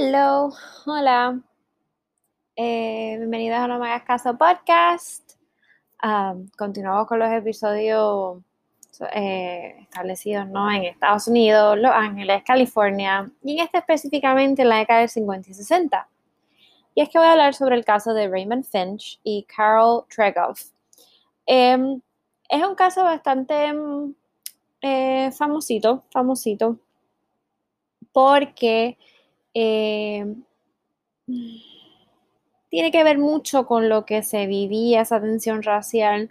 [0.00, 0.52] Hello,
[0.86, 1.40] hola.
[2.54, 5.32] Eh, bienvenidos a No Me Hagas Caso Podcast.
[6.00, 8.40] Um, continuamos con los episodios
[9.12, 10.70] eh, establecidos ¿no?
[10.70, 15.50] en Estados Unidos, Los Ángeles, California y en este específicamente en la década del 50
[15.50, 16.08] y 60.
[16.94, 20.60] Y es que voy a hablar sobre el caso de Raymond Finch y Carol Tregoff.
[21.44, 22.00] Em,
[22.48, 23.74] es un caso bastante
[24.80, 26.78] eh, famosito, famosito,
[28.12, 28.96] porque
[29.54, 30.34] eh,
[32.68, 36.30] tiene que ver mucho con lo que se vivía esa tensión racial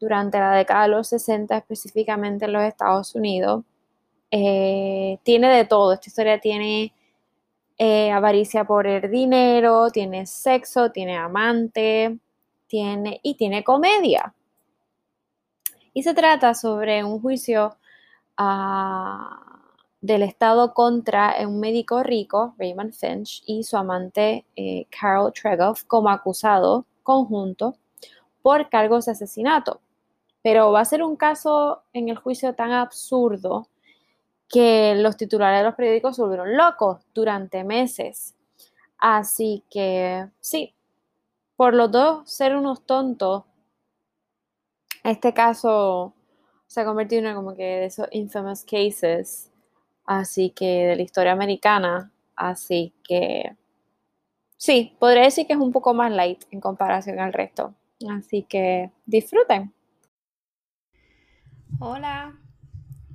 [0.00, 3.64] durante la década de los 60, específicamente en los Estados Unidos.
[4.30, 6.92] Eh, tiene de todo, esta historia tiene
[7.78, 12.18] eh, avaricia por el dinero, tiene sexo, tiene amante,
[12.66, 14.34] tiene y tiene comedia.
[15.92, 17.76] Y se trata sobre un juicio
[18.36, 19.55] a
[20.00, 26.10] del Estado contra un médico rico, Raymond Finch, y su amante eh, Carol Tregoff como
[26.10, 27.76] acusado conjunto
[28.42, 29.80] por cargos de asesinato.
[30.42, 33.68] Pero va a ser un caso en el juicio tan absurdo
[34.48, 38.36] que los titulares de los periódicos se volvieron locos durante meses.
[38.98, 40.74] Así que sí,
[41.56, 43.44] por los dos ser unos tontos,
[45.02, 46.12] este caso
[46.66, 49.50] se ha convertido en como que de esos infamous cases
[50.06, 53.56] así que de la historia americana, así que
[54.56, 57.74] sí, podría decir que es un poco más light en comparación al resto,
[58.08, 59.74] así que disfruten.
[61.78, 62.34] Hola,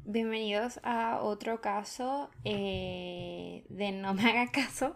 [0.06, 4.96] bienvenidos a otro caso eh, de No me haga caso.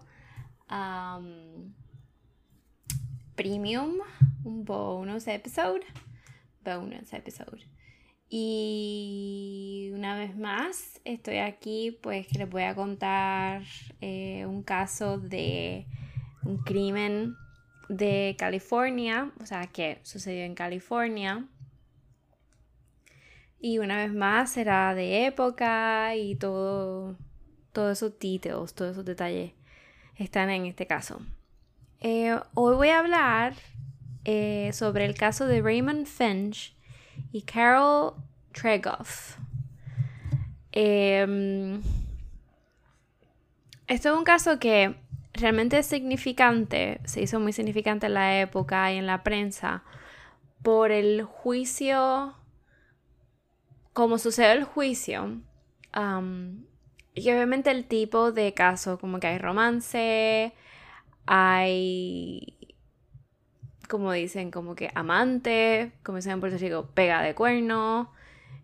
[3.35, 3.99] premium,
[4.43, 5.81] un bonus episode.
[6.63, 7.74] Bonus episode.
[8.37, 13.61] Y una vez más, estoy aquí pues que les voy a contar
[14.01, 15.85] eh, un caso de
[16.43, 17.37] un crimen
[17.87, 21.47] de California, o sea, que sucedió en California.
[23.61, 27.15] Y una vez más será de época y todo,
[27.71, 29.53] todos esos títulos, todos esos detalles
[30.17, 31.21] están en este caso.
[32.01, 33.53] Eh, hoy voy a hablar
[34.25, 36.74] eh, sobre el caso de Raymond Finch
[37.31, 38.13] y Carol
[38.51, 39.37] Tregoff.
[40.71, 41.81] Em,
[43.87, 44.95] esto es un caso que
[45.33, 49.83] realmente es significante, se hizo muy significante en la época y en la prensa,
[50.61, 52.35] por el juicio,
[53.93, 55.41] como sucede el juicio,
[57.13, 60.53] y obviamente el tipo de caso, como que hay romance,
[61.25, 62.54] hay
[63.87, 68.11] como dicen, como que amante, como dicen en Puerto Rico, pega de cuerno,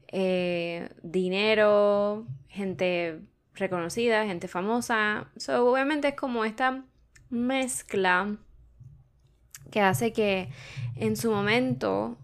[0.07, 3.21] eh, dinero, gente
[3.55, 5.27] reconocida, gente famosa.
[5.37, 6.83] So, obviamente es como esta
[7.29, 8.37] mezcla
[9.71, 10.49] que hace que
[10.95, 12.17] en su momento,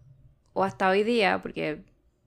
[0.53, 1.83] o hasta hoy día, porque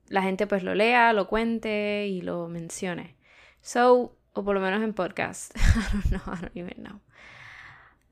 [0.07, 3.15] la gente pues lo lea, lo cuente y lo mencione.
[3.61, 5.55] So, o por lo menos en podcast.
[5.55, 6.99] I don't know, I don't even know.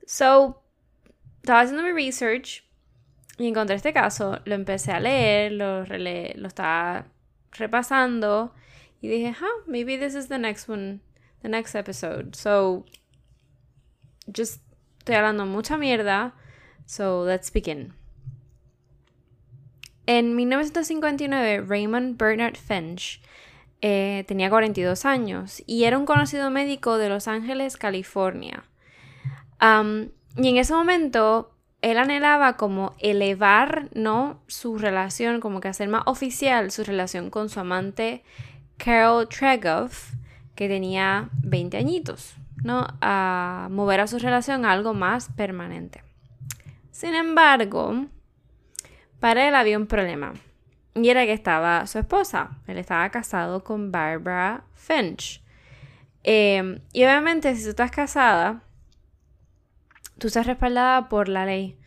[0.06, 0.62] So,
[1.42, 2.64] estaba haciendo mi research
[3.38, 7.06] y encontré este caso, lo empecé a leer, lo, estaba
[7.54, 8.54] repasando
[9.02, 11.00] y dije, huh, maybe this is the next one,
[11.42, 12.36] the next episode.
[12.36, 12.86] So,
[14.28, 14.62] just
[15.00, 16.34] estoy hablando mucha mierda,
[16.86, 17.94] so let's begin.
[20.06, 23.22] En 1959, Raymond Bernard Finch
[23.82, 28.66] eh, tenía 42 años y era un conocido médico de Los Ángeles, California.
[29.62, 31.52] Um, y en ese momento
[31.82, 34.42] él anhelaba como elevar, ¿no?
[34.48, 38.24] Su relación, como que hacer más oficial su relación con su amante
[38.78, 40.14] Carol Tregoff,
[40.56, 42.86] que tenía 20 añitos, ¿no?
[43.02, 46.04] A mover a su relación a algo más permanente.
[46.92, 48.08] Sin embargo,
[49.20, 50.34] para él había un problema.
[50.96, 52.58] Y era que estaba su esposa.
[52.68, 55.42] Él estaba casado con Barbara Finch.
[56.24, 58.64] Eh, y obviamente, si tú estás casada,
[60.20, 61.78] tú estás respaldada por la ley.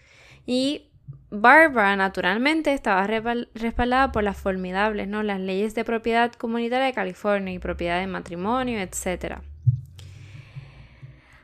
[0.47, 0.89] Y
[1.31, 5.23] Barbara, naturalmente, estaba respaldada por las formidables, ¿no?
[5.23, 9.37] Las leyes de propiedad comunitaria de California y propiedad de matrimonio, etc.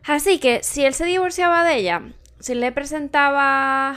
[0.05, 2.03] Así que si él se divorciaba de ella,
[2.39, 3.97] si le presentaba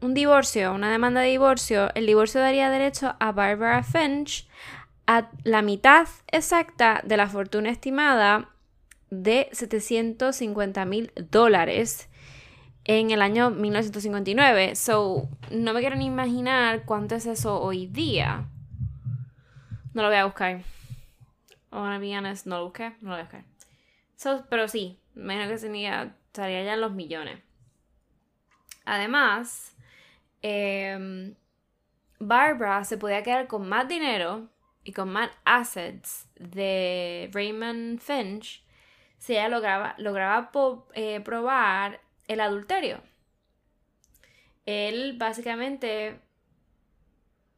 [0.00, 4.48] un divorcio, una demanda de divorcio, el divorcio daría derecho a Barbara Finch
[5.06, 8.48] a la mitad exacta de la fortuna estimada
[9.12, 12.08] de 750 mil dólares
[12.84, 14.74] en el año 1959.
[14.74, 18.46] So, no me quiero ni imaginar cuánto es eso hoy día.
[19.92, 20.62] No lo voy a buscar.
[21.70, 24.44] O be honest, no lo busqué, no lo voy a buscar.
[24.48, 27.38] pero sí, menos que tenía, estaría ya en los millones.
[28.86, 29.76] Además,
[30.40, 31.34] em,
[32.18, 34.48] Barbara se podía quedar con más dinero
[34.84, 38.62] y con más assets de Raymond Finch
[39.22, 40.50] si ella lograba, lograba
[40.94, 43.00] eh, probar el adulterio.
[44.66, 46.18] Él básicamente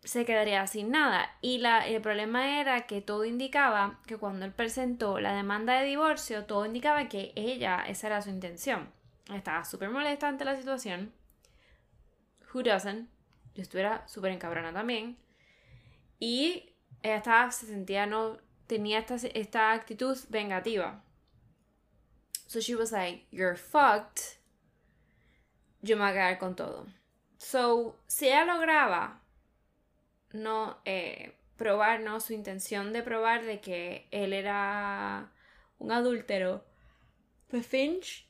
[0.03, 1.39] se quedaría sin nada.
[1.41, 5.87] Y la, el problema era que todo indicaba que cuando él presentó la demanda de
[5.87, 8.93] divorcio, todo indicaba que ella, esa era su intención.
[9.33, 11.15] Estaba súper molesta ante la situación.
[12.53, 13.09] Who doesn't?
[13.55, 15.17] Yo estuviera súper encabrona también.
[16.21, 18.37] Y ella estaba, se sentía, no,
[18.67, 21.04] tenía esta, esta actitud vengativa.
[22.47, 24.39] So she was like, you're fucked.
[25.83, 26.87] Yo me voy a quedar con todo.
[27.39, 29.21] So, si ella lograba
[30.33, 32.21] no eh, probar, ¿no?
[32.21, 35.31] Su intención de probar de que él era
[35.79, 36.65] un adúltero,
[37.49, 38.27] pues Finch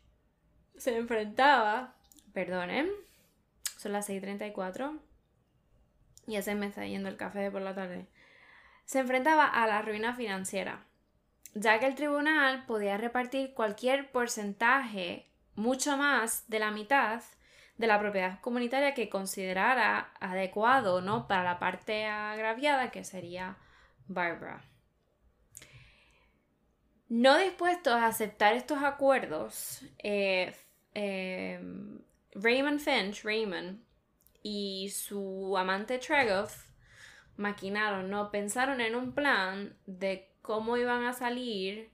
[0.77, 1.95] se enfrentaba,
[2.33, 2.91] perdonen,
[3.79, 5.01] son las 6.34,
[6.27, 8.07] ya se me está yendo el café de por la tarde,
[8.85, 10.85] se enfrentaba a la ruina financiera,
[11.55, 17.23] ya que el tribunal podía repartir cualquier porcentaje, mucho más de la mitad,
[17.77, 21.27] de la propiedad comunitaria que considerara adecuado ¿no?
[21.27, 23.57] para la parte agraviada que sería
[24.07, 24.63] Barbara.
[27.09, 30.55] No dispuestos a aceptar estos acuerdos, eh,
[30.95, 31.61] eh,
[32.33, 33.85] Raymond Finch, Raymond,
[34.43, 36.67] y su amante Tregoff
[37.37, 38.31] maquinaron, ¿no?
[38.31, 41.91] Pensaron en un plan de cómo iban a salir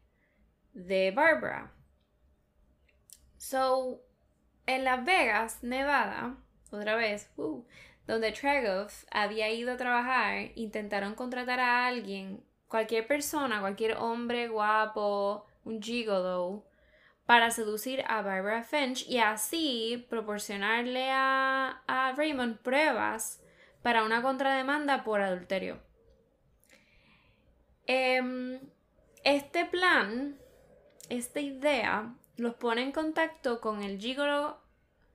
[0.75, 1.73] de Barbara.
[3.39, 4.03] So,
[4.67, 6.37] en Las Vegas, Nevada,
[6.73, 7.65] otra vez, uh,
[8.09, 15.47] donde Tregoff había ido a trabajar, intentaron contratar a alguien, cualquier persona, cualquier hombre guapo,
[15.65, 16.67] un gigolo,
[17.27, 23.41] para seducir a Barbara Finch y así proporcionarle a, a Raymond pruebas
[23.83, 25.89] para una contrademanda por adulterio.
[27.93, 28.61] Em,
[29.25, 30.39] este plan,
[31.09, 34.61] esta idea, los pone en contacto con el gigolo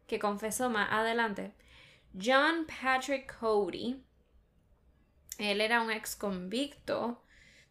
[0.07, 1.53] que confesó más adelante,
[2.21, 4.03] John Patrick Cody.
[5.37, 7.23] Él era un ex convicto,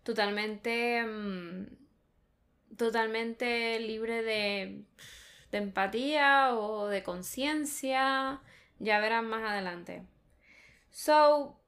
[0.05, 1.67] totalmente, mm,
[2.79, 4.85] totalmente libre de,
[5.53, 8.41] de empatía o de conciencia.
[8.79, 10.03] Ya verán más adelante.
[10.91, 11.61] So,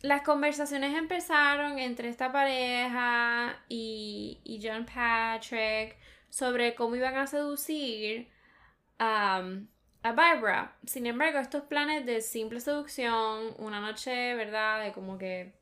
[0.00, 5.96] las conversaciones empezaron entre esta pareja y, y John Patrick
[6.30, 8.30] sobre cómo iban a seducir
[8.98, 9.42] a,
[10.02, 10.76] a Barbara.
[10.86, 14.84] Sin embargo, estos planes de simple seducción, una noche, ¿verdad?
[14.84, 15.54] De como que,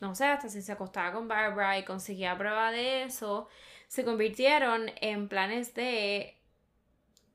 [0.00, 3.48] no sé, hasta si se acostaba con Barbara y conseguía prueba de eso,
[3.88, 6.36] se convirtieron en planes de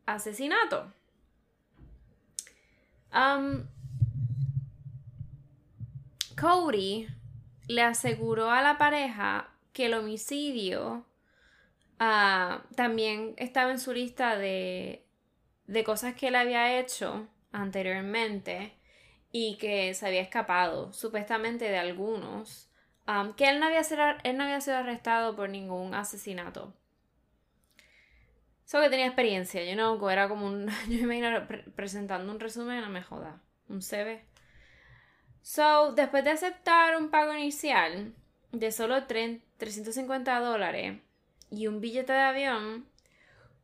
[0.06, 0.94] asesinato.
[6.42, 7.08] Cody
[7.68, 11.06] le aseguró a la pareja que el homicidio
[12.04, 15.06] Ah, también estaba en su lista de,
[15.86, 18.74] cosas que él había hecho anteriormente
[19.32, 22.72] y que se había escapado, supuestamente de algunos,
[23.38, 26.74] que él no, había sido, arrestado por ningún asesinato.
[28.66, 32.82] Solo que tenía experiencia, yo no, era como un, yo me imagino presentando un resumen,
[32.82, 34.26] no me joda, un CV.
[35.42, 38.14] So, después de aceptar un pago inicial
[38.52, 41.00] de solo 350 dólares,
[41.52, 42.88] y un billete de avión,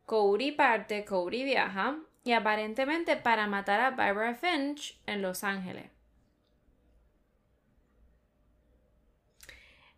[0.04, 5.90] Cody parte, Cody viaja y aparentemente para matar a Barbara Finch en Los Ángeles.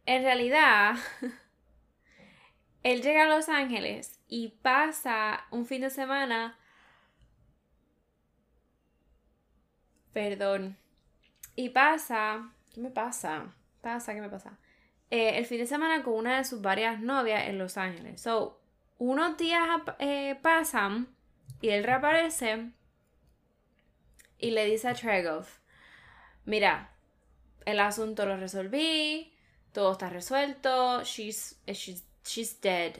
[0.06, 0.94] En realidad,
[2.82, 6.58] él llega a Los Ángeles y pasa un fin de semana.
[10.12, 10.76] Perdón.
[11.60, 12.50] Y pasa.
[12.72, 13.54] ¿Qué me pasa?
[13.82, 14.56] Pasa, ¿qué me pasa?
[15.10, 18.22] Eh, el fin de semana con una de sus varias novias en Los Ángeles.
[18.22, 18.58] So,
[18.96, 21.08] unos días eh, pasan
[21.60, 22.70] y él reaparece
[24.38, 25.58] y le dice a Tregoff,
[26.46, 26.94] mira,
[27.66, 29.30] el asunto lo resolví,
[29.72, 32.94] todo está resuelto, she's, eh, she's, she's dead.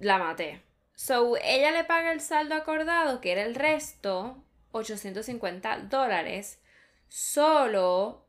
[0.00, 0.64] La maté.
[0.96, 6.58] So, ella le paga el saldo acordado, que era el resto, 850 dólares,
[7.08, 8.26] solo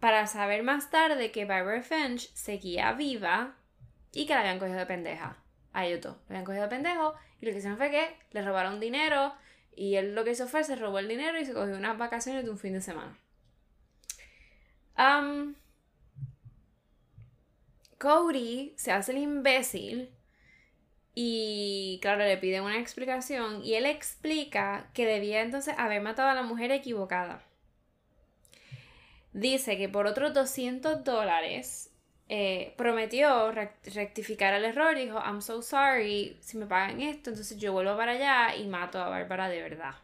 [0.00, 3.56] para saber más tarde que Barbara Finch seguía viva
[4.12, 5.38] y que la habían cogido de pendeja.
[5.72, 6.04] A ellos.
[6.04, 9.34] La habían cogido de pendejo y lo que hicieron fue que le robaron dinero
[9.76, 12.44] y él lo que hizo fue se robó el dinero y se cogió unas vacaciones
[12.44, 13.18] de un fin de semana.
[17.98, 20.10] Cody se hace el imbécil
[21.14, 26.34] y claro, le pide una explicación y él explica que debía entonces haber matado a
[26.34, 27.43] la mujer equivocada.
[29.34, 31.90] Dice que por otros 200 dólares
[32.28, 37.58] eh, prometió rectificar el error y dijo, I'm so sorry, si me pagan esto, entonces
[37.58, 39.96] yo vuelvo para allá y mato a Bárbara de verdad.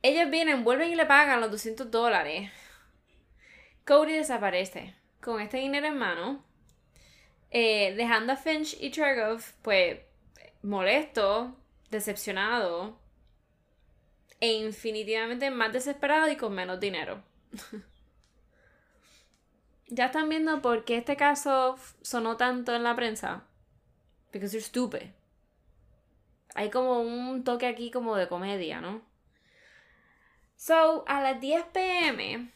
[0.00, 2.50] Ellos vienen, vuelven y le pagan los 200 dólares.
[3.84, 6.42] Cody desaparece con este dinero en mano,
[7.50, 10.00] eh, dejando a Finch y Chergov, pues,
[10.62, 11.54] molesto,
[11.90, 13.01] decepcionado
[14.42, 17.22] e infinitivamente más desesperado y con menos dinero.
[19.86, 23.44] ya están viendo por qué este caso sonó tanto en la prensa.
[24.32, 25.10] Because you're stupid.
[26.56, 29.02] Hay como un toque aquí como de comedia, ¿no?
[30.56, 32.50] So, a las 10 pm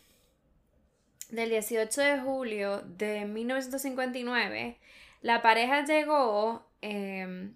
[1.30, 4.80] del 18 de julio de 1959,
[5.22, 7.54] la pareja llegó em,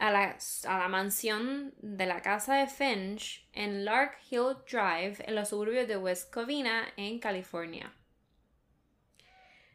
[0.00, 5.34] a, la, a, la, mansión de la casa de Finch en Lark Hill Drive, en
[5.34, 7.92] los suburbios de West Covina, en California.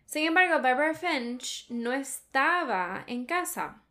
[0.06, 3.84] Sin embargo, Barbara Finch no estaba en casa.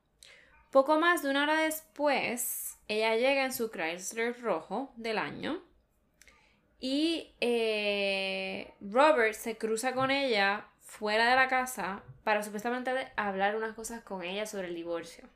[0.71, 5.63] Poco más de una hora después, ella llega en su Chrysler rojo del año
[6.81, 13.75] y eh, Robert se cruza con ella fuera de la casa para supuestamente hablar unas
[13.75, 15.29] cosas con ella sobre el divorcio.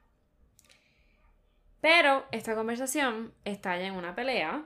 [1.80, 4.64] Pero esta conversación estalla en una pelea.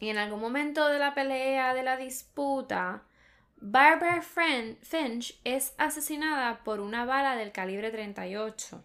[0.00, 3.02] Y en algún momento de la pelea, de la disputa,
[3.56, 8.84] Barbara Finch es asesinada por una bala del calibre 38.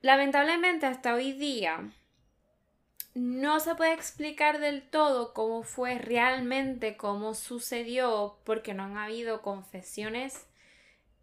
[0.00, 1.90] Lamentablemente hasta hoy día
[3.14, 9.42] no se puede explicar del todo cómo fue realmente, cómo sucedió, porque no han habido
[9.42, 10.46] confesiones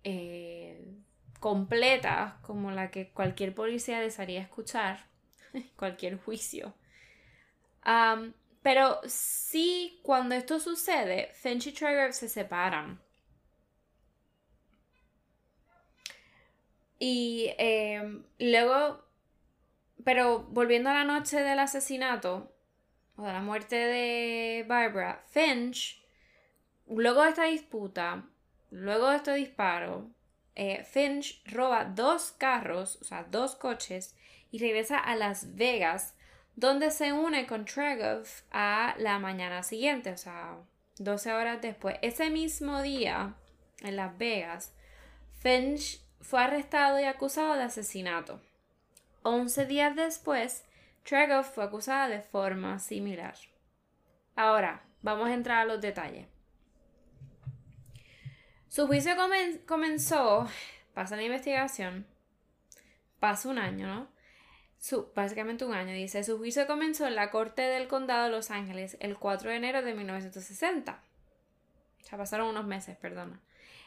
[0.03, 0.97] eh,
[1.45, 5.05] completas como la que cualquier policía desearía escuchar,
[5.75, 6.73] cualquier juicio.
[8.63, 12.99] pero sí, cuando esto sucede, Finch y Trigger se separan.
[16.97, 19.05] Y eh, luego
[20.03, 22.51] pero volviendo a la noche del asesinato
[23.17, 26.03] o de la muerte de Barbara, Finch,
[26.87, 28.27] luego de esta disputa,
[28.71, 30.09] luego de este disparo,
[30.55, 34.15] eh, Finch roba dos carros, o sea, dos coches,
[34.51, 36.15] y regresa a Las Vegas,
[36.55, 40.57] donde se une con Tregov a la mañana siguiente, o sea,
[40.97, 41.97] 12 horas después.
[42.01, 43.35] Ese mismo día,
[43.81, 44.73] en Las Vegas,
[45.39, 48.41] Finch fue arrestado y acusado de asesinato.
[49.23, 50.63] 11 días después,
[51.03, 53.35] Tregov fue acusada de forma similar.
[54.35, 56.27] Ahora, vamos a entrar a los detalles.
[58.75, 59.13] Su juicio
[59.65, 60.49] comenzó,
[60.93, 62.05] pasa la investigación,
[63.21, 64.09] pasa un año, ¿no?
[64.77, 68.51] Su, básicamente un año, dice, su juicio comenzó en la Corte del Condado de Los
[68.51, 71.01] Ángeles el 4 de enero de 1960.
[72.11, 73.39] Ya pasaron unos meses, perdona.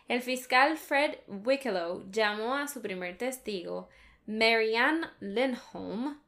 [0.09, 3.91] El fiscal Fred Wicklow llamó a su primer testigo,
[4.25, 6.19] Marianne Lindholm,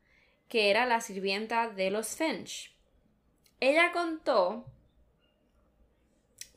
[0.49, 2.77] que era la sirvienta de los Finch.
[3.59, 4.67] Ella contó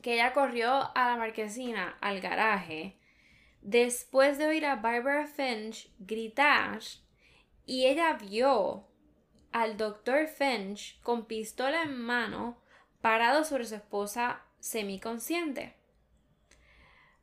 [0.04, 2.98] que ella corrió a la marquesina, al garaje,
[3.62, 6.78] después de oír a Barbara Finch gritar
[7.64, 8.86] y ella vio
[9.50, 12.58] al doctor Finch con pistola en mano
[13.00, 15.74] parado sobre su esposa semiconsciente.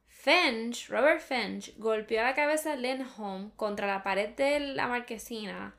[0.08, 5.76] Finch, Robert Finch, golpeó la cabeza de Lindholm contra la pared de la marquesina.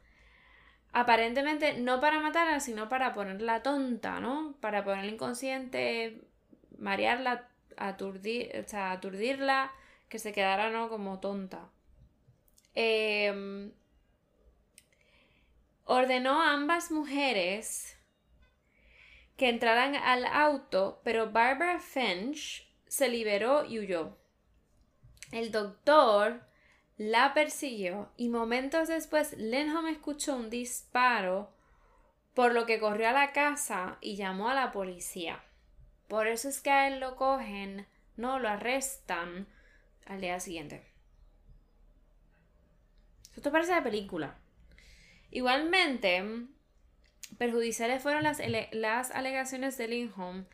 [0.93, 4.55] Aparentemente no para matarla, sino para ponerla tonta, ¿no?
[4.61, 6.29] Para ponerla inconsciente,
[6.83, 9.73] marearla, aturdir, o sea, aturdirla,
[10.09, 10.89] que se quedara, ¿no?
[10.89, 11.71] Como tonta.
[12.75, 13.73] Em,
[15.85, 17.97] ordenó a ambas mujeres
[19.37, 24.17] que entraran al auto, pero Barbara Finch se liberó y huyó.
[25.31, 26.43] El doctor
[26.99, 31.51] la persiguió y momentos después Lenham escuchó un disparo,
[32.35, 35.43] por lo que corrió a la casa y llamó a la policía.
[36.13, 37.87] Por eso es que a él lo cogen,
[38.19, 39.47] no lo arrestan
[40.05, 40.85] al día siguiente.
[43.35, 44.37] Esto parece de película.
[45.31, 46.23] Igualmente,
[47.39, 48.43] perjudiciales fueron las,
[48.73, 50.45] las alegaciones de Lindholm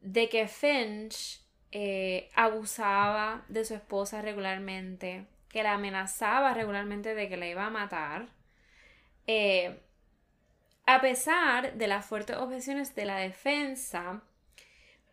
[0.00, 7.36] de que Finch eh, abusaba de su esposa regularmente, que la amenazaba regularmente de que
[7.36, 8.30] la iba a matar.
[9.28, 9.80] Eh,
[10.86, 14.24] a pesar de las fuertes objeciones de la defensa,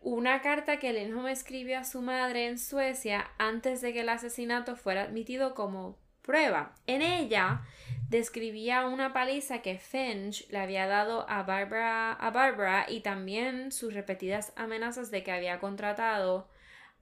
[0.06, 4.76] una carta que Lindholm escribió a su madre en Suecia antes de que el asesinato
[4.76, 6.76] fuera admitido como prueba.
[6.86, 7.62] En ella
[8.08, 13.94] describía una paliza que Finch le había dado a Barbara, a Barbara y también sus
[13.94, 16.48] repetidas amenazas de que había contratado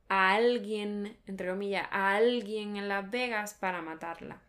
[0.08, 4.40] a alguien, entre comillas, a alguien en Las Vegas para matarla.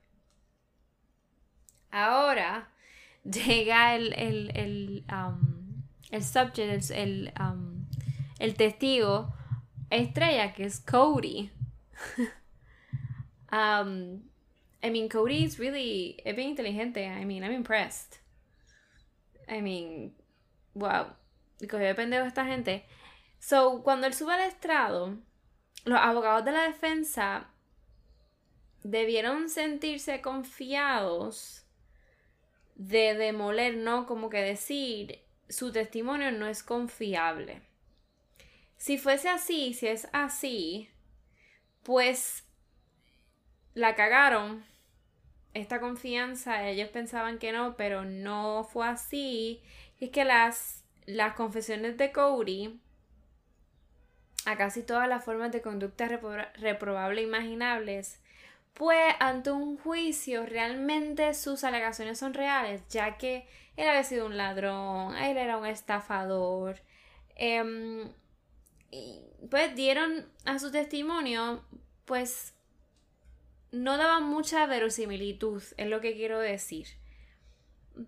[1.91, 2.69] Ahora
[3.25, 7.74] llega el, el, el, um, el subject, el, um,
[8.39, 9.33] el testigo
[9.89, 11.51] estrella que es Cody.
[13.51, 14.21] um,
[14.83, 17.05] I mean, Cody is really, es bien inteligente.
[17.05, 18.19] I mean, I'm impressed.
[19.47, 20.13] I mean,
[20.73, 21.07] wow.
[21.59, 22.85] Depende de esta gente.
[23.39, 25.17] So, cuando él sube al estrado,
[25.85, 27.49] los abogados de la defensa
[28.83, 31.65] debieron sentirse confiados
[32.75, 34.05] de demoler, ¿no?
[34.05, 37.61] Como que decir, su testimonio no es confiable.
[38.77, 40.89] Si fuese así, si es así,
[41.83, 42.43] pues
[43.73, 44.65] la cagaron.
[45.53, 49.61] Esta confianza, ellos pensaban que no, pero no fue así.
[49.99, 52.79] Y es que las, las confesiones de Cody
[54.45, 58.21] a casi todas las formas de conducta reprobable imaginables,
[58.73, 64.37] pues ante un juicio realmente sus alegaciones son reales, ya que él había sido un
[64.37, 66.77] ladrón, él era un estafador,
[67.35, 68.11] em,
[69.49, 71.63] pues dieron a su testimonio,
[72.05, 72.55] pues
[73.71, 76.87] no daban mucha verosimilitud, es lo que quiero decir.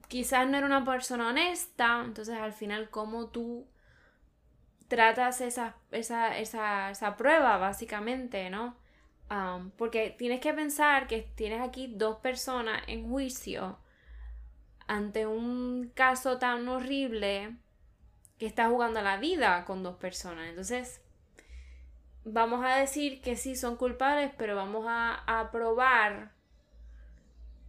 [0.08, 3.68] Quizás no era una persona honesta, entonces al final, ¿cómo tú
[4.88, 8.78] tratas esa, esa, esa, esa prueba, básicamente, ¿no?
[9.76, 13.78] porque tienes que pensar que tienes aquí dos personas en juicio
[14.88, 17.58] ante un caso tan horrible
[18.38, 20.48] que está jugando la vida con dos personas.
[20.50, 21.02] Entonces,
[22.24, 26.32] vamos a decir que sí son culpables, pero vamos a, a probar,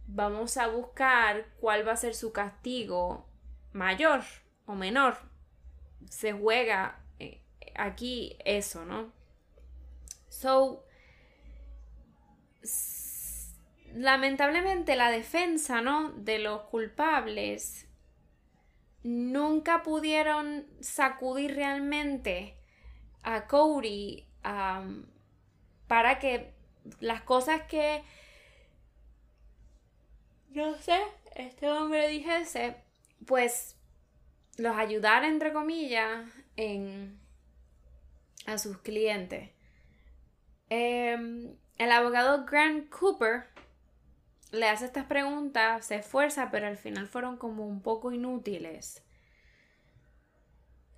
[0.07, 3.27] vamos a buscar cuál va a ser su castigo
[3.73, 4.23] mayor
[4.65, 5.17] o menor.
[6.09, 7.41] Se juega eh,
[7.75, 9.11] aquí eso, ¿no?
[10.29, 10.85] So,
[13.95, 16.11] lamentablemente la defensa, ¿no?
[16.11, 17.88] De los culpables
[19.03, 22.57] nunca pudieron sacudir realmente
[23.23, 24.25] a Cody
[25.87, 26.53] para que
[26.99, 28.03] las cosas que
[30.51, 30.99] no sé,
[31.35, 32.75] este hombre dijese,
[33.25, 33.75] pues
[34.57, 37.19] los ayudara entre comillas en
[38.45, 39.51] a sus clientes.
[40.69, 43.47] Em, el abogado Grant Cooper
[44.51, 49.03] le hace estas preguntas, se esfuerza, pero al final fueron como un poco inútiles.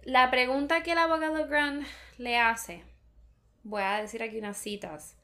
[0.03, 1.85] La pregunta que el abogado Grant
[2.17, 2.83] le hace,
[3.63, 5.17] voy a decir aquí unas citas,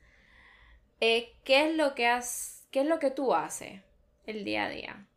[0.99, 3.81] ¿qué es lo que has, qué es lo que tú haces
[4.25, 5.07] el día a día?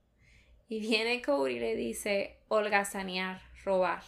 [0.69, 4.05] Y viene Cody y le dice, holgazanear, robar.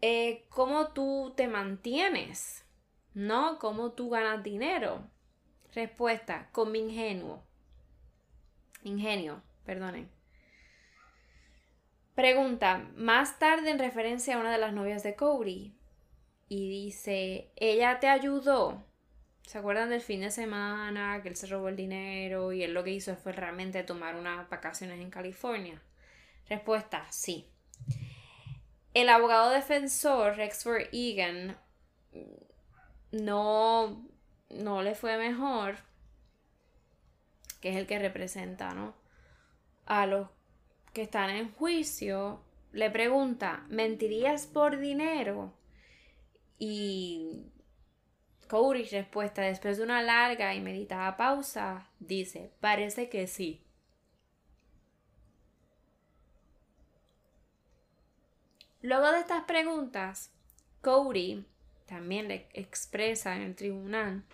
[0.00, 2.64] Eh, ¿Cómo tú te mantienes?
[3.14, 3.58] ¿No?
[3.58, 5.11] ¿Cómo tú ganas dinero?
[5.74, 7.42] Respuesta, con mi ingenuo.
[8.84, 10.10] Ingenio, perdonen.
[12.14, 15.74] Pregunta, más tarde en referencia a una de las novias de Cody.
[16.48, 18.84] Y dice, ella te ayudó.
[19.46, 22.84] ¿Se acuerdan del fin de semana que él se robó el dinero y él lo
[22.84, 25.80] que hizo fue realmente tomar unas vacaciones en California?
[26.48, 27.48] Respuesta, sí.
[28.92, 31.56] El abogado defensor Rexford Egan
[33.10, 34.06] no
[34.52, 35.76] no le fue mejor,
[37.60, 38.94] que es el que representa, ¿no?
[39.86, 40.28] A los
[40.92, 45.52] que están en juicio, le pregunta, ¿mentirías por dinero?
[46.58, 47.52] Y
[48.48, 53.64] Cody respuesta, después de una larga y meditada pausa, dice, parece que sí.
[58.82, 60.32] Luego de estas preguntas,
[60.82, 61.46] Cody
[61.86, 64.24] también le expresa en el tribunal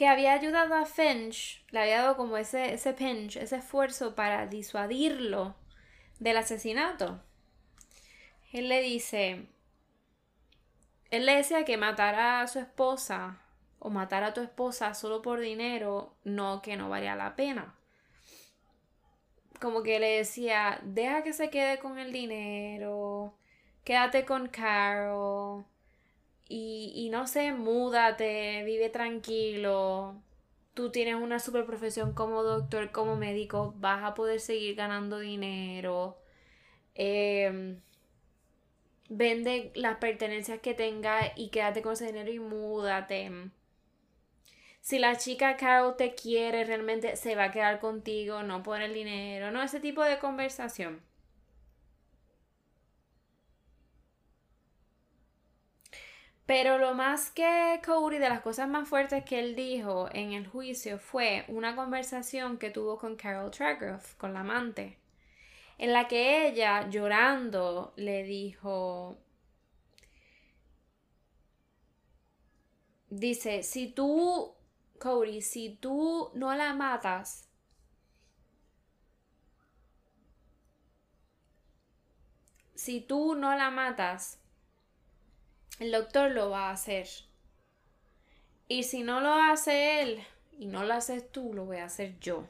[0.00, 4.46] que había ayudado a Finch, le había dado como ese, ese pinch, ese esfuerzo para
[4.46, 5.56] disuadirlo
[6.18, 7.22] del asesinato.
[8.50, 9.46] Él le dice,
[11.10, 13.42] él le decía que matar a su esposa
[13.78, 17.74] o matar a tu esposa solo por dinero, no, que no valía la pena.
[19.60, 23.34] Como que le decía, deja que se quede con el dinero,
[23.84, 25.66] quédate con Carol,
[26.52, 30.20] y, no sé, múdate, vive tranquilo.
[30.74, 36.18] Tú tienes una super profesión como doctor, como médico, vas a poder seguir ganando dinero.
[36.94, 37.80] Em,
[39.08, 43.30] vende las pertenencias que tenga y quédate con ese dinero y múdate.
[44.80, 48.94] Si la chica Carol te quiere, realmente se va a quedar contigo, no por el
[48.94, 51.00] dinero, no, ese tipo de conversación.
[56.50, 60.48] Pero lo más que Cody, de las cosas más fuertes que él dijo en el
[60.48, 64.98] juicio fue una conversación que tuvo con Carol Tragroff, con la amante,
[65.78, 69.16] en la que ella, llorando, le dijo,
[73.10, 74.52] dice, si tú,
[74.98, 77.48] Cody, si tú no la matas,
[82.74, 84.39] si tú no la matas,
[85.80, 87.08] el doctor lo va a hacer.
[88.68, 92.20] Y si no lo hace él y no lo haces tú, lo voy a hacer
[92.20, 92.46] yo.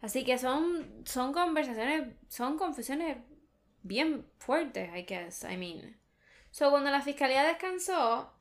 [0.00, 3.18] Así que son, son conversaciones, son confesiones
[3.82, 5.96] bien fuertes, I guess, I mean.
[6.50, 8.32] So, cuando la fiscalía descansó,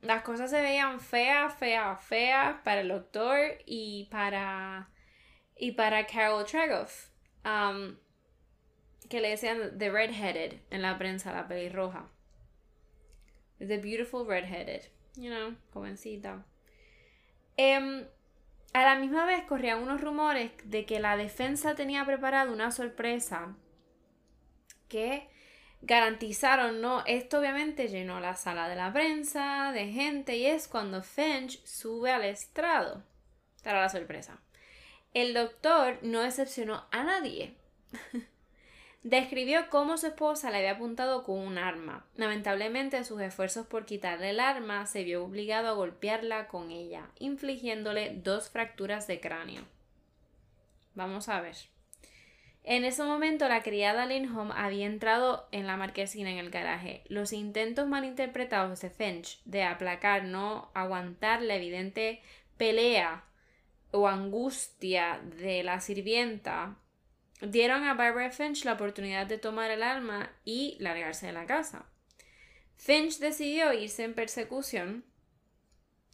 [0.00, 4.90] las cosas se veían feas, feas, feas para el doctor y para,
[5.54, 7.10] y para Carol Tregoff.
[7.44, 7.96] Um,
[9.10, 12.08] que le decían The Redheaded en la prensa, la pelirroja.
[13.58, 14.88] The Beautiful Redheaded.
[15.16, 16.44] You know, jovencita.
[17.56, 18.06] Em,
[18.72, 23.54] a la misma vez corrían unos rumores de que la defensa tenía preparado una sorpresa
[24.88, 25.28] que
[25.82, 27.04] garantizaron, ¿no?
[27.06, 32.10] Esto obviamente llenó la sala de la prensa, de gente, y es cuando Finch sube
[32.10, 33.04] al estrado.
[33.62, 34.40] Para la sorpresa.
[35.14, 37.56] El doctor no decepcionó a nadie.
[39.04, 42.06] Describió cómo su esposa le había apuntado con un arma.
[42.16, 48.14] Lamentablemente, sus esfuerzos por quitarle el arma se vio obligado a golpearla con ella, infligiéndole
[48.16, 49.64] dos fracturas de cráneo.
[50.94, 51.54] Vamos a ver.
[52.62, 57.02] En ese momento, la criada Lindholm había entrado en la marquesina en el garaje.
[57.08, 62.22] Los intentos malinterpretados de Finch de aplacar, no aguantar la evidente
[62.56, 63.24] pelea
[63.90, 66.78] o angustia de la sirvienta
[67.40, 71.86] dieron a Barbara Finch la oportunidad de tomar el arma y largarse de la casa.
[72.76, 75.04] Finch decidió irse en persecución.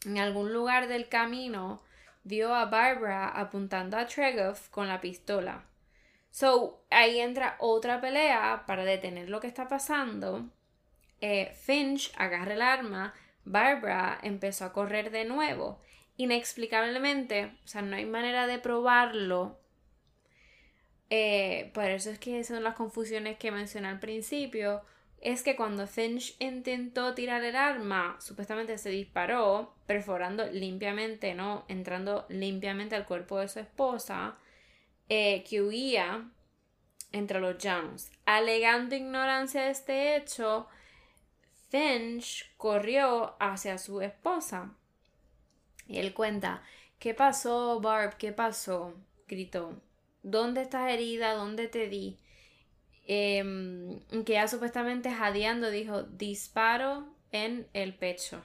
[0.05, 1.83] En algún lugar del camino
[2.25, 5.65] vio a Barbara apuntando a Tregoff con la pistola.
[6.31, 10.49] So, ahí entra otra pelea para detener lo que está pasando.
[11.21, 15.81] Eh, Finch agarra el arma, Barbara empezó a correr de nuevo.
[16.17, 19.59] Inexplicablemente, o sea, no hay manera de probarlo
[21.11, 24.83] eh, por eso es que son las confusiones que mencioné al principio,
[25.21, 31.65] es que cuando Finch intentó tirar el arma, supuestamente se disparó, perforando limpiamente, ¿no?
[31.69, 34.39] Entrando limpiamente al cuerpo de su esposa,
[35.09, 36.31] eh, que huía
[37.13, 38.11] entre los llanos.
[38.25, 40.69] Alegando ignorancia de este hecho,
[41.69, 44.75] Finch corrió hacia su esposa.
[45.87, 46.63] Y él cuenta,
[46.99, 48.17] ¿qué pasó, Barb?
[48.17, 48.95] ¿Qué pasó?
[49.27, 49.81] gritó.
[50.23, 51.35] ¿Dónde estás herida?
[51.35, 52.19] ¿Dónde te di?
[53.07, 58.43] Em, que ya supuestamente jadeando dijo, disparo en el pecho.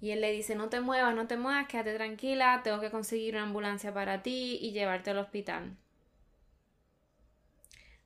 [0.00, 3.34] Y él le dice, no te muevas, no te muevas, quédate tranquila, tengo que conseguir
[3.34, 5.76] una ambulancia para ti y llevarte al hospital.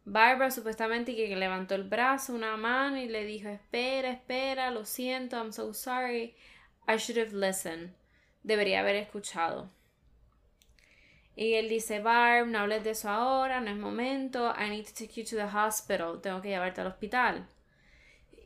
[0.05, 5.37] Barbara supuestamente que levantó el brazo, una mano y le dijo, espera, espera, lo siento,
[5.37, 6.35] I'm so sorry,
[6.89, 7.93] I should have listened.
[8.43, 9.71] Debería haber escuchado.
[11.41, 14.53] Y él dice, Barb, no hables de eso ahora, no es momento.
[14.59, 16.21] I need to take you to the hospital.
[16.21, 17.49] Tengo que llevarte al hospital.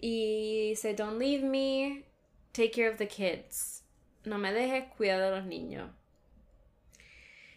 [0.00, 2.04] Y dice, don't leave me.
[2.52, 3.82] Take care of the kids.
[4.24, 5.90] No me dejes, cuida de los niños.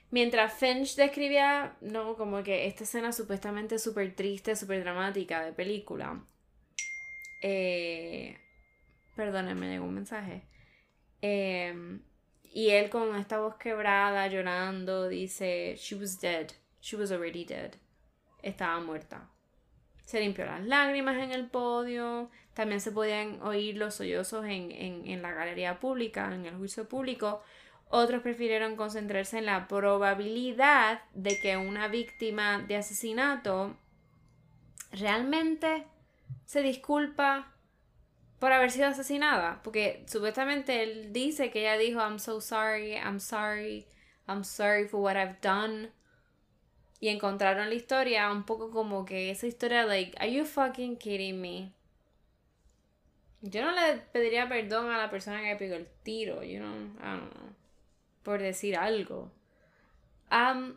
[0.10, 6.20] Mientras Finch describía, no, como que esta escena supuestamente súper triste, súper dramática de película.
[7.44, 8.40] Eh,
[9.16, 10.42] perdónenme, llegó un mensaje.
[11.22, 12.00] Eh,
[12.58, 16.54] y él con esta voz quebrada, llorando, dice, She was dead.
[16.82, 17.74] She was already dead.
[18.42, 19.30] Estaba muerta.
[20.06, 22.32] Se limpió las lágrimas en el podio.
[22.56, 27.44] También se podían oír los sollozos en, en la galería pública, en el juicio público.
[27.90, 33.78] Otros prefirieron concentrarse en la probabilidad de que una víctima de asesinato
[34.92, 35.86] realmente
[36.46, 37.54] se disculpa
[38.40, 43.20] por haber sido asesinada, porque supuestamente él dice que ella dijo I'm so sorry, I'm
[43.20, 43.88] sorry,
[44.28, 45.92] I'm sorry for what I've done.
[47.00, 51.40] Y encontraron la historia un poco como que esa historia like, are you fucking kidding
[51.40, 51.72] me?
[53.42, 57.18] Yo no le pediría perdón a la persona que pegó el tiro, you know, I
[57.18, 57.54] don't know,
[58.24, 59.32] por decir algo.
[60.32, 60.74] Um,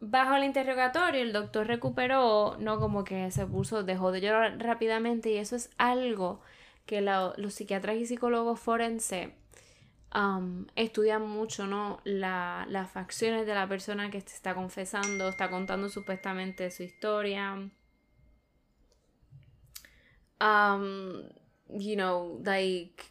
[0.00, 5.30] bajo el interrogatorio el doctor recuperó, no como que se puso, dejó de llorar rápidamente
[5.30, 6.40] y eso es algo
[6.90, 9.32] que los psiquiatras y psicólogos forense
[10.12, 12.00] um, estudian mucho, ¿no?
[12.02, 17.70] las facciones de la persona que está confesando, está contando supuestamente su historia.
[20.40, 21.22] Um,
[21.68, 23.04] you know, like,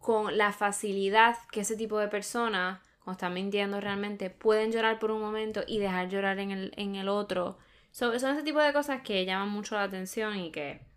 [0.00, 5.12] con la facilidad que ese tipo de personas, cuando están mintiendo realmente, pueden llorar por
[5.12, 7.56] un momento y dejar llorar en el, en el otro.
[7.92, 10.91] son ese tipo de cosas que llaman mucho la atención y que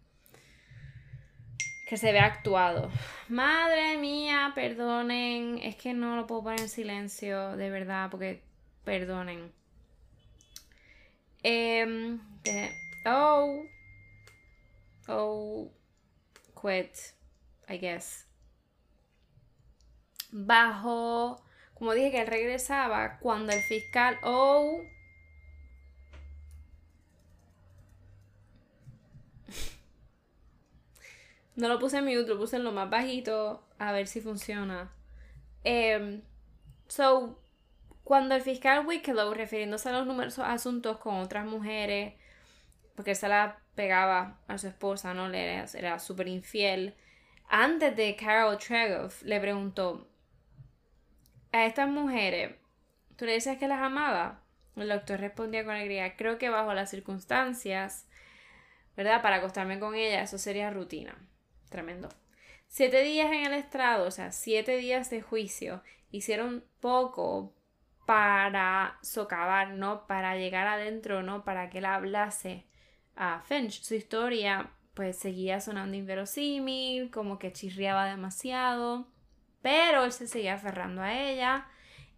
[1.85, 2.91] que se ve actuado.
[3.29, 5.59] Madre mía, perdonen.
[5.59, 8.41] Es que no lo puedo poner en silencio, de verdad, porque
[8.83, 9.51] perdonen.
[11.43, 12.27] Eh,
[13.05, 13.63] oh.
[15.07, 15.71] Oh.
[16.59, 16.95] Quit.
[17.69, 18.25] I guess.
[20.31, 21.43] Bajo.
[21.75, 24.17] Como dije que él regresaba cuando el fiscal.
[24.23, 24.81] Oh.
[31.55, 34.91] No lo puse en mute, lo puse en lo más bajito a ver si funciona.
[35.63, 36.21] Em,
[36.87, 37.41] so,
[38.03, 42.13] cuando el fiscal Wicklow, refiriéndose a los numerosos asuntos con otras mujeres,
[42.95, 45.27] porque él se la pegaba a su esposa, ¿no?
[45.29, 46.95] Le era, era súper infiel.
[47.47, 50.07] Antes de Carol Tregoff, le preguntó
[51.51, 52.55] a estas mujeres,
[53.15, 54.41] ¿tú le dices que las amaba?
[54.75, 58.07] El doctor respondía con alegría, creo que bajo las circunstancias,
[58.97, 59.21] ¿verdad?
[59.21, 61.15] Para acostarme con ella, eso sería rutina.
[61.75, 62.07] Tremendo.
[62.69, 67.53] Siete días en el estrado, o sea, siete días de juicio, hicieron poco
[68.05, 70.07] para socavar, ¿no?
[70.07, 71.43] Para llegar adentro, ¿no?
[71.43, 72.63] Para que él hablase
[73.17, 73.83] a Finch.
[73.83, 79.09] Su historia, pues, seguía sonando inverosímil, como que chirriaba demasiado,
[79.61, 81.67] pero él se seguía aferrando a ella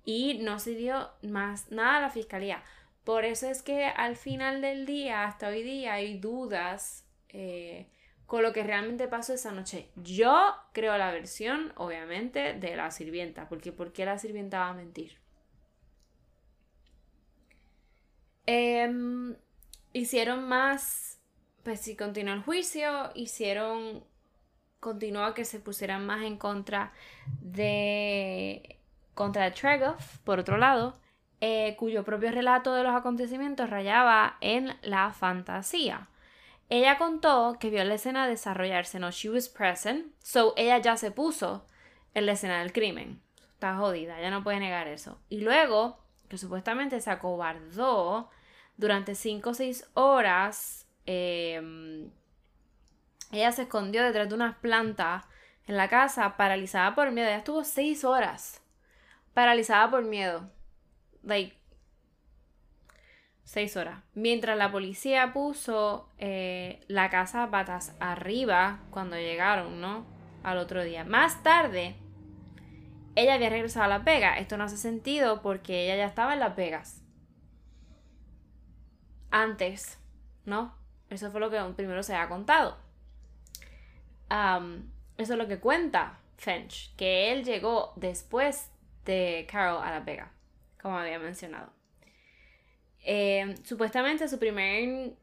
[0.05, 2.63] y no se dio más nada a la fiscalía.
[3.03, 7.87] Por eso es que al final del día, hasta hoy día, hay dudas eh,
[8.27, 9.89] con lo que realmente pasó esa noche.
[9.95, 14.73] Yo creo la versión, obviamente, de la sirvienta, porque ¿por qué la sirvienta va a
[14.73, 15.17] mentir?
[18.45, 19.35] Em,
[19.93, 21.19] hicieron más,
[21.63, 24.03] pues si continuó el juicio, hicieron,
[24.81, 26.91] continuó que se pusieran más en contra
[27.39, 28.77] de,
[29.13, 30.99] contra de Tregoff, por otro lado,
[31.39, 36.09] eh, cuyo propio relato de los acontecimientos rayaba en la fantasía.
[36.69, 41.11] Ella contó que vio la escena desarrollarse, no, she was present, so ella ya se
[41.11, 41.65] puso
[42.13, 43.21] en la escena del crimen.
[43.53, 45.19] Está jodida, ella no puede negar eso.
[45.29, 48.29] Y luego, que supuestamente se acobardó
[48.75, 52.11] durante 5 o 6 horas, em,
[53.31, 55.25] ella se escondió detrás de unas plantas
[55.65, 57.27] en la casa, paralizada por miedo.
[57.27, 58.61] Ella estuvo 6 horas
[59.33, 60.49] paralizada por miedo.
[61.23, 61.55] Like,
[63.47, 64.03] seis horas.
[64.13, 70.05] Mientras la policía puso eh, la casa patas arriba cuando llegaron, ¿no?
[70.43, 71.05] Al otro día.
[71.05, 71.95] Más tarde,
[73.15, 74.41] ella había regresado a Las Vegas.
[74.41, 77.01] Esto no hace sentido porque ella ya estaba en Las Vegas.
[79.31, 79.97] Antes,
[80.43, 80.75] ¿no?
[81.09, 82.77] Eso fue lo que primero se ha contado.
[84.29, 88.69] eso es lo que cuenta Finch, que él llegó después
[89.05, 90.29] de Carol a Las Vegas,
[90.81, 91.76] como había mencionado.
[93.09, 95.13] Eh, supuestamente su primer,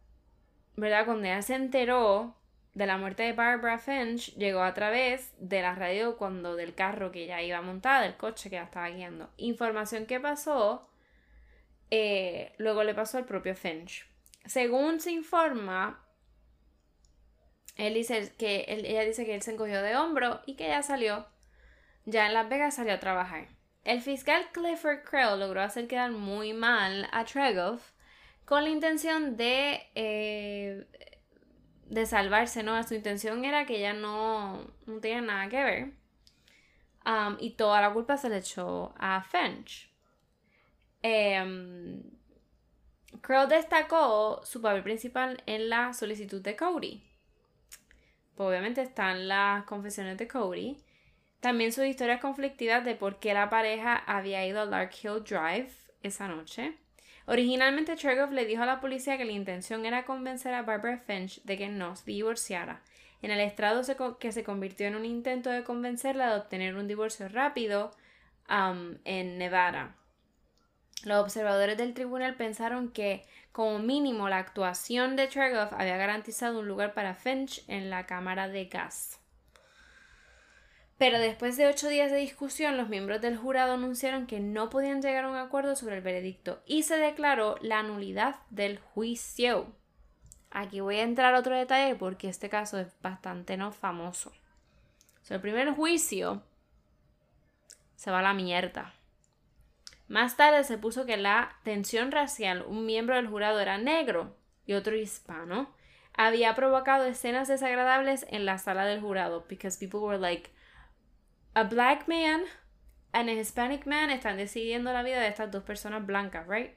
[0.75, 1.05] ¿verdad?
[1.05, 2.35] Cuando ella se enteró
[2.73, 7.13] de la muerte de Barbara Finch, llegó a través de la radio cuando del carro
[7.13, 9.29] que ella iba montada, del coche que ella estaba guiando.
[9.37, 10.89] Información que pasó,
[11.91, 14.07] eh, luego le pasó al propio Finch.
[14.47, 16.03] Según se informa,
[17.77, 21.27] él dice que ella dice que él se encogió de hombro y que ella salió,
[22.07, 23.54] ya en Las Vegas salió a trabajar.
[23.85, 27.93] El fiscal Clifford Krell logró hacer quedar muy mal a Tregoff
[28.45, 30.87] con la intención de, eh,
[31.87, 32.83] de salvarse, ¿no?
[32.83, 35.93] Su intención era que ella no, no tenía nada que ver.
[37.07, 39.93] Um, y toda la culpa se le echó a Finch.
[41.03, 42.03] Eh,
[43.49, 47.03] destacó su papel principal en la solicitud de Cody.
[48.35, 50.83] Pues obviamente están las confesiones de Cody.
[51.45, 55.69] También sus historias conflictivas de por qué la pareja había ido a Lark Hill Drive
[56.03, 56.73] esa noche.
[57.27, 61.43] Originalmente Tregoff le dijo a la policía que la intención era convencer a Barbara Finch
[61.43, 62.81] de que no se divorciara.
[63.21, 63.83] En el estrado
[64.19, 67.91] que se convirtió en un intento de convencerla de obtener un divorcio rápido
[68.49, 69.97] um, en Nevada.
[71.05, 76.69] Los observadores del tribunal pensaron que, como mínimo, la actuación de Tregoff había garantizado un
[76.69, 79.21] lugar para Finch en la cámara de gas.
[80.97, 85.03] Pero después de ocho días de discusión, los miembros del jurado anunciaron que no podían
[85.03, 89.73] llegar a un acuerdo sobre el veredicto y se declaró la nulidad del juicio.
[90.51, 94.33] Aquí voy a entrar otro detalle porque este caso es bastante no famoso.
[95.29, 96.43] el primer juicio
[97.97, 98.95] se va a la mierda.
[100.07, 104.75] Más tarde se puso que la tensión racial, un miembro del jurado era negro y
[104.75, 105.75] otro hispano,
[106.17, 110.54] había provocado escenas desagradables en la sala del jurado because people were like
[111.55, 112.43] a black man
[113.13, 116.73] and a Hispanic man están decidiendo la vida de estas dos personas blancas, right?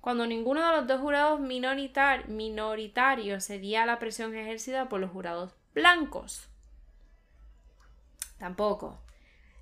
[0.00, 6.48] Cuando ninguno de los dos jurados minoritarios cedía la presión ejercida por los jurados blancos.
[8.38, 8.98] Tampoco.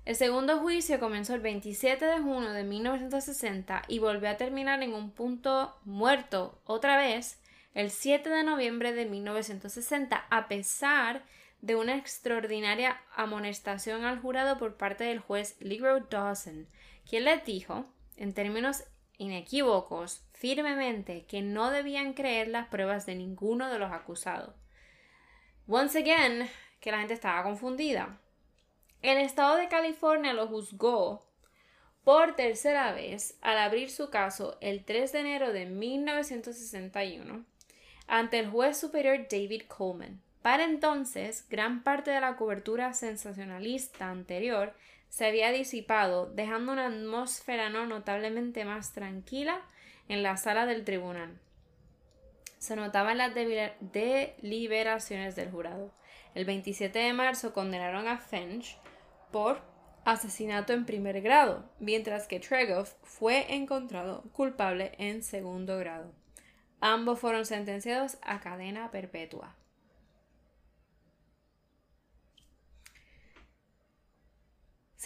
[0.05, 4.93] El segundo juicio comenzó el 27 de junio de 1960 y volvió a terminar en
[4.93, 7.41] un punto muerto otra vez
[7.73, 11.23] el 7 de noviembre de 1960, a pesar
[11.65, 16.67] de una extraordinaria amonestación al jurado por parte del juez Leroy Dawson,
[17.09, 18.83] quien les dijo, en términos
[19.17, 24.53] inequívocos, firmemente, que no debían creer las pruebas de ninguno de los acusados.
[25.67, 26.47] Once again,
[26.79, 28.19] que la gente estaba confundida.
[29.01, 31.25] El estado de California lo juzgó
[32.03, 37.43] por tercera vez al abrir su caso el 3 de enero de 1961
[38.05, 40.21] ante el juez superior David Coleman.
[40.45, 44.75] Para entonces, gran parte de la cobertura sensacionalista anterior
[45.09, 49.59] se había disipado, dejando una atmósfera no notablemente más tranquila
[50.07, 51.39] en la sala del tribunal.
[52.59, 55.91] Se notaban las deliberaciones del jurado.
[56.35, 58.77] El 27 de marzo condenaron a Finch
[59.31, 59.63] por
[60.03, 66.13] asesinato en primer grado, mientras que Tregoff fue encontrado culpable en segundo grado.
[66.81, 69.55] Ambos fueron sentenciados a cadena perpetua.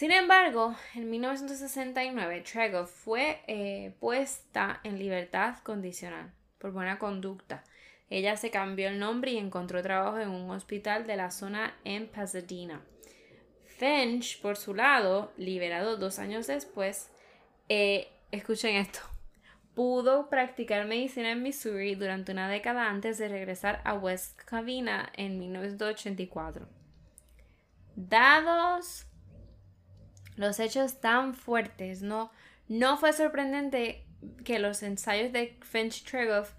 [0.00, 7.64] Sin embargo, en 1969 Tregoff fue eh, puesta en libertad condicional por buena conducta.
[8.08, 12.06] Ella se cambió el nombre y encontró trabajo en un hospital de la zona en
[12.08, 12.80] Pasadena.
[13.66, 17.10] Finch, por su lado, liberado dos años después,
[17.68, 19.00] eh, escuchen esto,
[19.74, 25.38] pudo practicar medicina en Missouri durante una década antes de regresar a West Covina en
[25.38, 26.66] 1984.
[27.96, 29.04] Dados
[30.40, 32.30] los hechos tan fuertes, no,
[32.68, 34.06] no fue sorprendente
[34.44, 36.52] que los ensayos de Finch Tregoff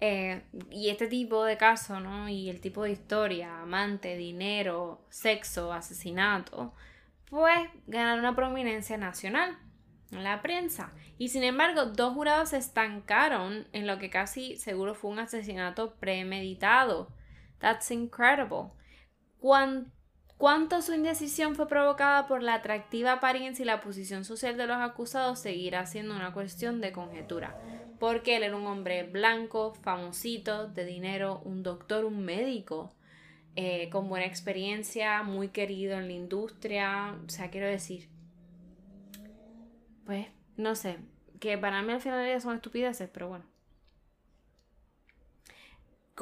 [0.00, 2.28] eh, y este tipo de caso, ¿no?
[2.28, 6.74] Y el tipo de historia, amante, dinero, sexo, asesinato,
[7.30, 9.56] pues ganaron una prominencia nacional
[10.10, 10.92] en la prensa.
[11.16, 15.94] Y sin embargo, dos jurados se estancaron en lo que casi seguro fue un asesinato
[15.94, 17.08] premeditado.
[17.60, 18.72] That's incredible.
[20.42, 24.78] ¿Cuánto su indecisión fue provocada por la atractiva apariencia y la posición social de los
[24.78, 27.56] acusados seguirá siendo una cuestión de conjetura.
[28.00, 32.92] Porque él era un hombre blanco, famosito, de dinero, un doctor, un médico,
[33.54, 37.14] eh, con buena experiencia, muy querido en la industria.
[37.24, 38.08] O sea, quiero decir,
[40.04, 40.26] pues,
[40.56, 40.98] no sé,
[41.38, 43.51] que para mí al final de son estupideces, pero bueno.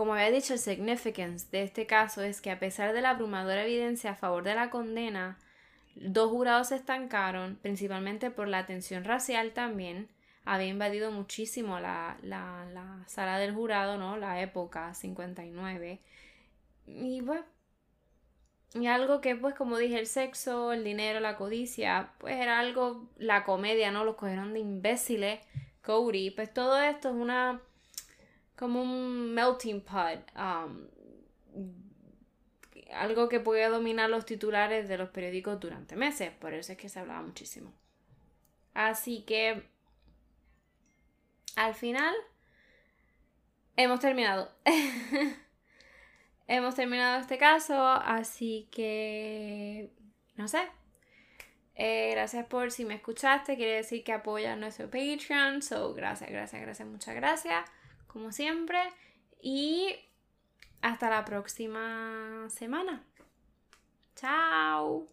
[0.01, 3.65] Como había dicho, el significance de este caso es que a pesar de la abrumadora
[3.65, 5.39] evidencia a favor de la condena,
[5.95, 10.09] dos jurados se estancaron, principalmente por la tensión racial también.
[10.47, 14.17] Había invadido muchísimo la, la, la sala del jurado, ¿no?
[14.17, 16.01] La época 59.
[16.87, 17.45] Y bueno,
[18.73, 23.11] y algo que, pues, como dije, el sexo, el dinero, la codicia, pues era algo,
[23.19, 24.05] la comedia, ¿no?
[24.05, 25.41] Los cogieron de imbéciles,
[25.83, 27.61] Cody, pues todo esto es una,
[28.61, 30.87] como un melting pot, um,
[32.93, 36.91] algo que puede dominar los titulares de los periódicos durante meses, por eso es que
[36.91, 37.73] se hablaba muchísimo.
[38.75, 39.67] Así que,
[41.57, 42.15] al final,
[43.77, 44.53] hemos terminado.
[46.47, 49.91] hemos terminado este caso, así que
[50.37, 50.69] no sé.
[51.77, 55.63] Eh, gracias por si me escuchaste, quiere decir que apoyas nuestro Patreon.
[55.63, 57.65] So, gracias, gracias, gracias, muchas gracias,
[58.13, 58.79] como siempre.
[59.43, 59.95] Y
[60.83, 63.05] hasta la próxima semana.
[64.17, 65.07] Chao.